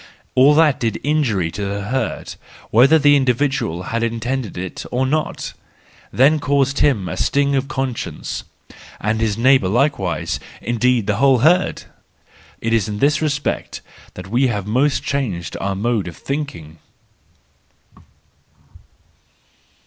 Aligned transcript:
All 0.33 0.55
that 0.55 0.79
did 0.79 0.99
injury 1.03 1.51
to 1.51 1.63
the 1.63 1.81
herd, 1.83 2.33
whether 2.71 2.97
the 2.97 3.15
individual 3.15 3.83
had 3.83 4.01
intended 4.01 4.57
it 4.57 4.83
or 4.91 5.05
not, 5.05 5.53
then 6.11 6.39
caused 6.39 6.79
him 6.79 7.07
a 7.07 7.15
sting 7.15 7.55
of 7.55 7.67
conscience—and 7.67 9.21
his 9.21 9.37
neighbour 9.37 9.67
like¬ 9.67 9.99
wise, 9.99 10.39
indeed 10.59 11.05
the 11.05 11.17
whole 11.17 11.41
herd 11.45 11.83
!—It 12.63 12.73
is 12.73 12.87
in 12.89 12.97
this 12.97 13.21
respect 13.21 13.81
that 14.15 14.25
we 14.27 14.47
have 14.47 14.65
most 14.65 15.03
changed 15.03 15.55
our 15.61 15.75
mode 15.75 16.07
of 16.07 16.17
thinking. 16.17 16.79